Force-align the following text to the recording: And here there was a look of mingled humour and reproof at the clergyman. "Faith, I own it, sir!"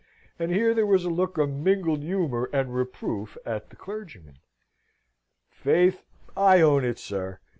And 0.39 0.49
here 0.51 0.73
there 0.73 0.87
was 0.87 1.05
a 1.05 1.11
look 1.11 1.37
of 1.37 1.51
mingled 1.51 2.01
humour 2.01 2.49
and 2.51 2.73
reproof 2.73 3.37
at 3.45 3.69
the 3.69 3.75
clergyman. 3.75 4.39
"Faith, 5.51 6.01
I 6.35 6.59
own 6.59 6.83
it, 6.83 6.97
sir!" 6.97 7.37